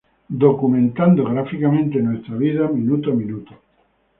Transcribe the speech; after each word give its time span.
documentando 0.43 1.23
gráficamente 1.25 2.01
nuestra 2.01 2.33
vida 2.35 2.67
minuto 2.69 3.11
a 3.11 3.13
minuto 3.13 3.51